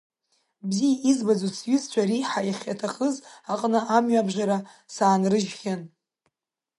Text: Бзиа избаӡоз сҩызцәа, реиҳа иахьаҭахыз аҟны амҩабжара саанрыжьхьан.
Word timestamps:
Бзиа 0.67 0.95
избаӡоз 1.09 1.53
сҩызцәа, 1.59 2.01
реиҳа 2.09 2.41
иахьаҭахыз 2.49 3.15
аҟны 3.51 3.79
амҩабжара 3.95 4.57
саанрыжьхьан. 4.93 5.81